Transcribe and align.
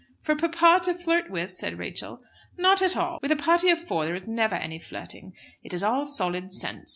"For 0.23 0.35
papa 0.35 0.83
to 0.85 0.95
flirt 0.95 1.29
with?" 1.29 1.53
said 1.55 1.77
Rachel. 1.77 2.23
"Not 2.57 2.81
at 2.81 2.97
all. 2.97 3.19
With 3.21 3.31
a 3.31 3.35
party 3.35 3.69
of 3.69 3.77
four 3.77 4.03
there 4.03 4.15
is 4.15 4.27
never 4.27 4.55
any 4.55 4.79
flirting. 4.79 5.33
It 5.61 5.73
is 5.75 5.83
all 5.83 6.07
solid 6.07 6.51
sense. 6.53 6.89